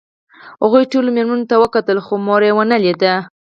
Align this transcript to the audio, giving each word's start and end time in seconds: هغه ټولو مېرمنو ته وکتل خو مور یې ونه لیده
هغه 0.63 0.79
ټولو 0.91 1.09
مېرمنو 1.15 1.49
ته 1.49 1.55
وکتل 1.63 1.97
خو 2.05 2.13
مور 2.27 2.41
یې 2.47 2.51
ونه 2.57 2.77
لیده 2.83 3.13